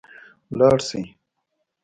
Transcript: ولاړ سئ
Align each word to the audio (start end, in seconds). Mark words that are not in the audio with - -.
ولاړ 0.51 0.77
سئ 0.87 1.01